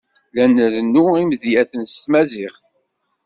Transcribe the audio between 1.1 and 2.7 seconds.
imedyaten s tmaziɣt.